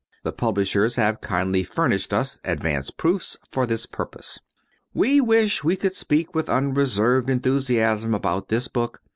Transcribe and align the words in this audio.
The 0.23 0.31
publishers 0.31 0.95
have 0.95 1.21
kindly 1.21 1.61
furnished 1.61 2.11
us 2.11 2.39
advance 2.43 2.89
proofs 2.89 3.37
for 3.51 3.67
this 3.67 3.85
purpose. 3.85 4.39
We 4.95 5.21
wish 5.21 5.63
we 5.63 5.75
could 5.75 5.93
speak 5.93 6.33
with 6.33 6.49
unreserved 6.49 7.29
enthusiasm 7.29 8.15
about 8.15 8.47
this 8.49 8.67
book. 8.67 9.03